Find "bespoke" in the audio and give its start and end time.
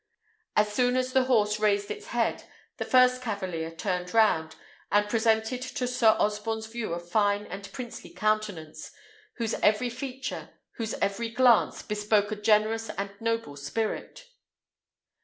11.83-12.31